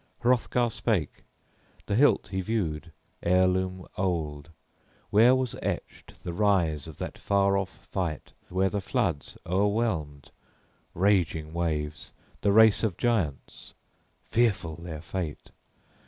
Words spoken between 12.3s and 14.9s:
the race of giants (fearful